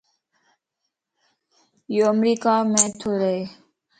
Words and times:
ايو 1.91 2.03
امريڪا 2.13 2.53
مَ 2.71 2.73
تورهه 2.99 3.39